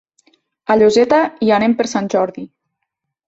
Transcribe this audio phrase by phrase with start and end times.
[0.71, 2.47] A Lloseta hi anem per Sant Jordi.